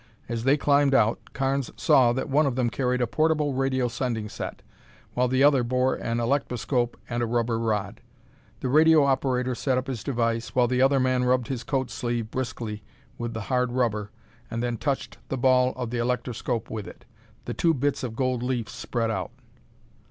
As 0.27 0.45
they 0.45 0.57
climbed 0.57 0.95
out, 0.95 1.19
Carnes 1.33 1.69
saw 1.77 2.11
that 2.11 2.27
one 2.27 2.47
of 2.47 2.55
them 2.55 2.71
carried 2.71 3.01
a 3.01 3.05
portable 3.05 3.53
radio 3.53 3.87
sending 3.87 4.29
set, 4.29 4.63
while 5.13 5.27
the 5.27 5.43
other 5.43 5.63
bore 5.63 5.93
an 5.93 6.19
electroscope 6.19 6.97
and 7.07 7.21
a 7.21 7.27
rubber 7.27 7.59
rod. 7.59 8.01
The 8.61 8.67
radio 8.69 9.03
operator 9.03 9.53
set 9.53 9.77
up 9.77 9.85
his 9.85 10.03
device, 10.03 10.55
while 10.55 10.67
the 10.67 10.81
other 10.81 10.99
man 10.99 11.23
rubbed 11.25 11.49
his 11.49 11.63
coat 11.63 11.91
sleeve 11.91 12.31
briskly 12.31 12.83
with 13.19 13.35
the 13.35 13.41
hard 13.41 13.73
rubber 13.73 14.09
and 14.49 14.63
then 14.63 14.77
touched 14.77 15.19
the 15.29 15.37
ball 15.37 15.71
of 15.75 15.91
the 15.91 15.99
electroscope 15.99 16.71
with 16.71 16.87
it. 16.87 17.05
The 17.45 17.53
two 17.53 17.75
bits 17.75 18.01
of 18.03 18.15
gold 18.15 18.41
leaf 18.41 18.69
spread 18.69 19.11
out. 19.11 19.29